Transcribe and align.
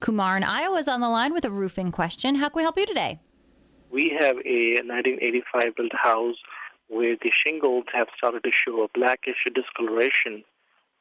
Kumar 0.00 0.36
in 0.36 0.44
Iowa 0.44 0.76
is 0.78 0.88
on 0.88 1.00
the 1.00 1.08
line 1.08 1.32
with 1.32 1.44
a 1.44 1.50
roofing 1.50 1.90
question. 1.90 2.34
How 2.34 2.48
can 2.48 2.58
we 2.58 2.62
help 2.62 2.76
you 2.76 2.86
today? 2.86 3.18
We 3.90 4.14
have 4.20 4.36
a 4.44 4.74
1985 4.84 5.74
built 5.76 5.92
house 5.94 6.36
where 6.88 7.16
the 7.16 7.30
shingles 7.46 7.84
have 7.94 8.08
started 8.16 8.44
to 8.44 8.50
show 8.52 8.82
a 8.82 8.88
blackish 8.98 9.36
discoloration 9.54 10.44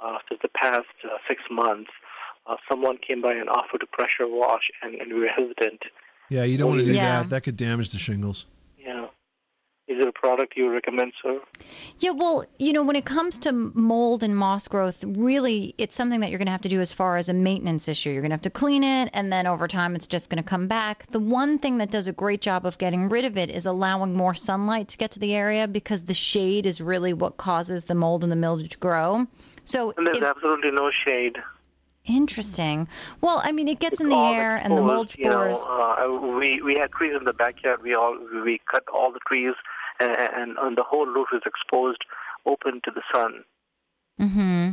uh, 0.00 0.18
since 0.28 0.40
the 0.42 0.48
past 0.48 0.86
uh, 1.04 1.08
six 1.28 1.42
months. 1.50 1.90
Uh, 2.46 2.56
someone 2.70 2.98
came 3.06 3.20
by 3.20 3.32
and 3.32 3.48
offered 3.48 3.78
to 3.80 3.86
pressure 3.86 4.28
wash, 4.28 4.70
and, 4.82 4.94
and 4.96 5.12
we 5.12 5.20
were 5.20 5.28
hesitant. 5.28 5.80
Yeah, 6.28 6.44
you 6.44 6.56
don't 6.56 6.68
want 6.68 6.80
to 6.80 6.86
do 6.86 6.92
Yeah. 6.92 7.22
that. 7.22 7.30
That 7.30 7.42
could 7.42 7.56
damage 7.56 7.90
the 7.90 7.98
shingles. 7.98 8.46
Yeah. 8.78 9.06
Is 9.88 9.98
it 10.00 10.06
a 10.08 10.12
product 10.24 10.54
you 10.56 10.70
recommend, 10.72 11.12
sir? 11.22 11.38
Yeah, 11.98 12.10
well, 12.12 12.46
you 12.58 12.72
know, 12.72 12.82
when 12.82 12.96
it 12.96 13.04
comes 13.04 13.38
to 13.40 13.52
mold 13.52 14.22
and 14.22 14.34
moss 14.34 14.66
growth, 14.66 15.04
really, 15.06 15.74
it's 15.76 15.94
something 15.94 16.20
that 16.20 16.30
you're 16.30 16.38
going 16.38 16.46
to 16.46 16.52
have 16.52 16.62
to 16.62 16.68
do 16.70 16.80
as 16.80 16.94
far 16.94 17.18
as 17.18 17.28
a 17.28 17.34
maintenance 17.34 17.88
issue. 17.88 18.08
You're 18.10 18.22
going 18.22 18.30
to 18.30 18.34
have 18.36 18.42
to 18.42 18.48
clean 18.50 18.82
it, 18.82 19.10
and 19.12 19.30
then 19.30 19.46
over 19.46 19.68
time, 19.68 19.94
it's 19.94 20.06
just 20.06 20.30
going 20.30 20.42
to 20.42 20.48
come 20.48 20.66
back. 20.66 21.04
The 21.10 21.18
one 21.20 21.58
thing 21.58 21.76
that 21.76 21.90
does 21.90 22.06
a 22.06 22.12
great 22.12 22.40
job 22.40 22.64
of 22.64 22.78
getting 22.78 23.10
rid 23.10 23.26
of 23.26 23.36
it 23.36 23.50
is 23.50 23.66
allowing 23.66 24.14
more 24.14 24.34
sunlight 24.34 24.88
to 24.88 24.96
get 24.96 25.10
to 25.10 25.18
the 25.18 25.34
area 25.34 25.68
because 25.68 26.04
the 26.06 26.14
shade 26.14 26.64
is 26.64 26.80
really 26.80 27.12
what 27.12 27.36
causes 27.36 27.84
the 27.84 27.94
mold 27.94 28.22
and 28.22 28.32
the 28.32 28.36
mildew 28.36 28.66
to 28.68 28.78
grow. 28.78 29.26
So, 29.64 29.92
And 29.98 30.06
there's 30.06 30.16
if- 30.16 30.22
absolutely 30.24 30.70
no 30.70 30.90
shade. 31.06 31.36
interesting. 32.06 32.88
Well, 33.20 33.40
I 33.44 33.52
mean, 33.52 33.68
it 33.68 33.78
gets 33.78 33.94
It's 33.94 34.00
in 34.00 34.08
the 34.08 34.16
air, 34.16 34.56
and 34.56 34.76
the 34.76 34.82
mold 34.82 35.06
exposed, 35.08 35.18
you 35.18 35.28
know, 35.30 35.52
spores. 35.54 35.98
uh, 35.98 36.36
we 36.38 36.60
we 36.62 36.74
had 36.78 36.90
trees 36.92 37.12
in 37.18 37.24
the 37.24 37.32
backyard. 37.32 37.82
We 37.82 37.94
all 37.94 38.16
we 38.44 38.60
cut 38.70 38.84
all 38.92 39.10
the 39.12 39.20
trees, 39.26 39.54
and, 40.00 40.56
and, 40.58 40.76
the 40.76 40.82
whole 40.82 41.06
roof 41.06 41.28
is 41.32 41.42
exposed, 41.46 42.02
open 42.46 42.80
to 42.84 42.90
the 42.90 43.02
sun. 43.14 43.44
hmm 44.18 44.70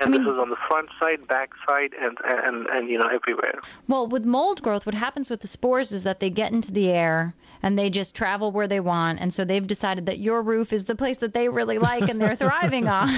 And 0.00 0.10
mean- 0.10 0.24
this 0.24 0.32
is 0.32 0.38
on 0.38 0.50
the 0.50 0.56
front 0.68 0.88
side, 1.00 1.26
back 1.28 1.50
side, 1.68 1.90
and, 2.00 2.16
and 2.24 2.66
and 2.66 2.88
you 2.88 2.98
know 2.98 3.08
everywhere. 3.08 3.60
Well, 3.88 4.06
with 4.06 4.24
mold 4.24 4.62
growth, 4.62 4.86
what 4.86 4.94
happens 4.94 5.30
with 5.30 5.40
the 5.40 5.48
spores 5.48 5.92
is 5.92 6.02
that 6.04 6.20
they 6.20 6.30
get 6.30 6.52
into 6.52 6.72
the 6.72 6.88
air 6.88 7.34
and 7.62 7.78
they 7.78 7.90
just 7.90 8.14
travel 8.14 8.52
where 8.52 8.68
they 8.68 8.80
want. 8.80 9.20
And 9.20 9.32
so 9.32 9.44
they've 9.44 9.66
decided 9.66 10.06
that 10.06 10.18
your 10.18 10.42
roof 10.42 10.72
is 10.72 10.84
the 10.84 10.94
place 10.94 11.18
that 11.18 11.34
they 11.34 11.48
really 11.48 11.78
like 11.78 12.08
and 12.08 12.20
they're 12.20 12.36
thriving 12.36 12.88
on. 12.88 13.08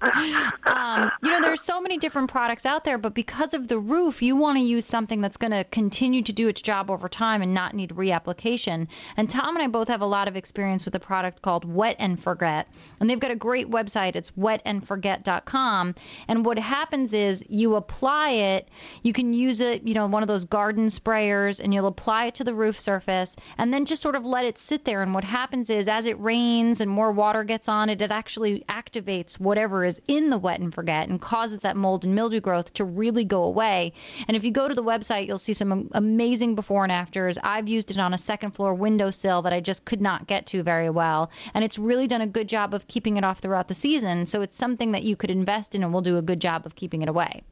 um, 0.66 1.10
you 1.22 1.30
know, 1.30 1.40
there's 1.40 1.60
so 1.60 1.80
many 1.80 1.98
different 1.98 2.30
products 2.30 2.64
out 2.64 2.84
there, 2.84 2.96
but 2.96 3.12
because 3.12 3.52
of 3.52 3.66
the 3.66 3.78
roof, 3.78 4.22
you 4.22 4.36
want 4.36 4.56
to 4.56 4.62
use 4.62 4.86
something 4.86 5.20
that's 5.20 5.36
going 5.36 5.50
to 5.50 5.64
continue 5.64 6.22
to 6.22 6.32
do 6.32 6.46
its 6.46 6.62
job 6.62 6.90
over 6.90 7.08
time 7.08 7.42
and 7.42 7.52
not 7.52 7.74
need 7.74 7.90
reapplication. 7.90 8.86
And 9.16 9.28
Tom 9.28 9.56
and 9.56 9.62
I 9.62 9.66
both 9.66 9.88
have 9.88 10.00
a 10.00 10.06
lot 10.06 10.28
of 10.28 10.36
experience 10.36 10.84
with 10.84 10.94
a 10.94 11.00
product 11.00 11.42
called 11.42 11.64
Wet 11.64 11.96
and 11.98 12.22
Forget. 12.22 12.68
And 13.00 13.10
they've 13.10 13.18
got 13.18 13.32
a 13.32 13.36
great 13.36 13.68
website. 13.68 14.14
It's 14.14 14.30
wetandforget.com. 14.32 15.94
And 16.28 16.46
what 16.46 16.58
happens 16.58 17.12
is 17.12 17.44
you 17.48 17.74
apply 17.74 18.30
it, 18.30 18.68
you 19.02 19.12
can 19.12 19.32
use 19.32 19.60
it, 19.60 19.82
you 19.82 19.94
know, 19.94 20.06
one 20.06 20.22
of 20.22 20.28
those 20.28 20.44
garden 20.44 20.86
sprayers, 20.86 21.58
and 21.58 21.74
you'll 21.74 21.88
apply 21.88 22.26
it 22.26 22.36
to 22.36 22.44
the 22.44 22.54
roof 22.54 22.78
surface 22.78 23.34
and 23.56 23.74
then 23.74 23.84
just 23.84 24.02
sort 24.02 24.14
of 24.14 24.24
let 24.24 24.44
it 24.44 24.56
sit 24.56 24.84
there. 24.84 25.02
And 25.02 25.12
what 25.14 25.24
happens 25.24 25.68
is 25.68 25.88
as 25.88 26.06
it 26.06 26.18
rains 26.20 26.80
and 26.80 26.88
more 26.88 27.10
water 27.10 27.42
gets 27.42 27.68
on 27.68 27.88
it, 27.88 28.00
it 28.00 28.12
actually 28.12 28.64
activates 28.68 29.40
whatever 29.40 29.84
is 29.84 30.00
in 30.06 30.30
the 30.30 30.38
wet 30.38 30.60
and 30.60 30.72
forget 30.72 31.07
and 31.08 31.20
causes 31.20 31.60
that 31.60 31.76
mold 31.76 32.04
and 32.04 32.14
mildew 32.14 32.40
growth 32.40 32.72
to 32.74 32.84
really 32.84 33.24
go 33.24 33.42
away. 33.42 33.92
And 34.26 34.36
if 34.36 34.44
you 34.44 34.50
go 34.50 34.68
to 34.68 34.74
the 34.74 34.82
website, 34.82 35.26
you'll 35.26 35.38
see 35.38 35.52
some 35.52 35.88
amazing 35.92 36.54
before 36.54 36.82
and 36.82 36.92
afters. 36.92 37.38
I've 37.42 37.68
used 37.68 37.90
it 37.90 37.98
on 37.98 38.14
a 38.14 38.18
second 38.18 38.52
floor 38.52 38.74
windowsill 38.74 39.42
that 39.42 39.52
I 39.52 39.60
just 39.60 39.84
could 39.84 40.00
not 40.00 40.26
get 40.26 40.46
to 40.46 40.62
very 40.62 40.90
well. 40.90 41.30
And 41.54 41.64
it's 41.64 41.78
really 41.78 42.06
done 42.06 42.20
a 42.20 42.26
good 42.26 42.48
job 42.48 42.74
of 42.74 42.86
keeping 42.88 43.16
it 43.16 43.24
off 43.24 43.38
throughout 43.40 43.68
the 43.68 43.74
season. 43.74 44.26
So 44.26 44.42
it's 44.42 44.56
something 44.56 44.92
that 44.92 45.02
you 45.02 45.16
could 45.16 45.30
invest 45.30 45.74
in 45.74 45.82
and 45.82 45.92
will 45.92 46.00
do 46.00 46.16
a 46.18 46.22
good 46.22 46.40
job 46.40 46.66
of 46.66 46.74
keeping 46.74 47.02
it 47.02 47.08
away. 47.08 47.42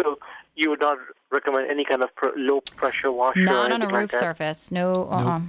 So 0.00 0.18
you 0.54 0.70
would 0.70 0.80
not 0.80 0.98
recommend 1.30 1.70
any 1.70 1.84
kind 1.84 2.02
of 2.02 2.14
pr- 2.14 2.28
low 2.36 2.60
pressure 2.60 3.12
washer? 3.12 3.40
Not 3.40 3.72
on 3.72 3.72
a 3.72 3.74
anything 3.74 3.92
like 3.92 4.12
roof 4.12 4.20
surface. 4.20 4.70
No. 4.70 5.08
Uh-uh. 5.10 5.40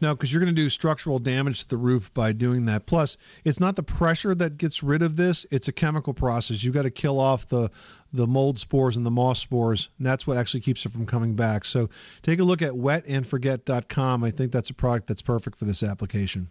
No, 0.00 0.14
because 0.14 0.32
you're 0.32 0.40
going 0.40 0.54
to 0.54 0.60
do 0.60 0.70
structural 0.70 1.18
damage 1.18 1.62
to 1.62 1.68
the 1.68 1.76
roof 1.76 2.12
by 2.14 2.32
doing 2.32 2.66
that. 2.66 2.86
Plus, 2.86 3.16
it's 3.44 3.58
not 3.58 3.76
the 3.76 3.82
pressure 3.82 4.34
that 4.34 4.56
gets 4.58 4.82
rid 4.82 5.02
of 5.02 5.16
this; 5.16 5.44
it's 5.50 5.68
a 5.68 5.72
chemical 5.72 6.14
process. 6.14 6.62
You've 6.62 6.74
got 6.74 6.82
to 6.82 6.90
kill 6.90 7.18
off 7.18 7.46
the 7.46 7.70
the 8.12 8.26
mold 8.26 8.58
spores 8.58 8.96
and 8.96 9.04
the 9.04 9.10
moss 9.10 9.40
spores, 9.40 9.90
and 9.98 10.06
that's 10.06 10.26
what 10.26 10.36
actually 10.36 10.60
keeps 10.60 10.86
it 10.86 10.92
from 10.92 11.06
coming 11.06 11.34
back. 11.34 11.64
So, 11.64 11.90
take 12.22 12.38
a 12.38 12.44
look 12.44 12.62
at 12.62 12.72
wetandforget.com. 12.72 14.24
I 14.24 14.30
think 14.30 14.52
that's 14.52 14.70
a 14.70 14.74
product 14.74 15.08
that's 15.08 15.22
perfect 15.22 15.58
for 15.58 15.64
this 15.64 15.82
application. 15.82 16.50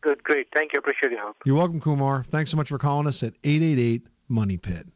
Good, 0.00 0.22
great. 0.24 0.48
Thank 0.52 0.72
you. 0.72 0.78
Appreciate 0.78 1.12
your 1.12 1.20
help. 1.20 1.36
You're 1.44 1.56
welcome, 1.56 1.80
Kumar. 1.80 2.24
Thanks 2.24 2.50
so 2.50 2.56
much 2.56 2.68
for 2.68 2.78
calling 2.78 3.06
us 3.06 3.22
at 3.22 3.34
888 3.44 4.06
Money 4.28 4.56
Pit. 4.56 4.88